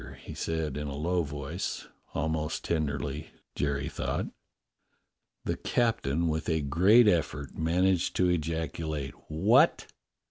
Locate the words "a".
0.87-0.95, 6.49-6.61